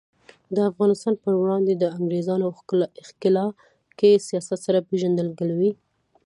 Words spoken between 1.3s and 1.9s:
وړاندې د